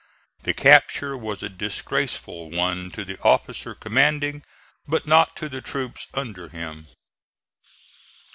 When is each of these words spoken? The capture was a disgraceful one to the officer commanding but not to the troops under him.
The 0.41 0.55
capture 0.55 1.15
was 1.15 1.43
a 1.43 1.47
disgraceful 1.49 2.49
one 2.49 2.89
to 2.89 3.05
the 3.05 3.19
officer 3.21 3.75
commanding 3.75 4.43
but 4.87 5.05
not 5.05 5.35
to 5.35 5.47
the 5.47 5.61
troops 5.61 6.07
under 6.15 6.49
him. 6.49 6.87